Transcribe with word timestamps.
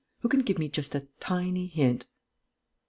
Who 0.21 0.29
can 0.29 0.39
give 0.41 0.57
me 0.57 0.67
just 0.67 0.95
a 0.95 1.05
tiny 1.19 1.67
hint?... 1.67 2.07